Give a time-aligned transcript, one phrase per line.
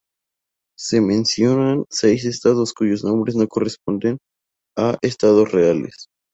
[0.79, 4.17] Se mencionan seis estados cuyos nombres no corresponden
[4.75, 6.07] a estados reales.